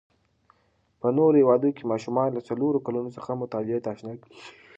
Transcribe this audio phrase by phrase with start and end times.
[1.01, 4.39] په نورو هیوادو کې ماشومان له څلورو کلونو څخه مطالعې ته آشنا کېږي.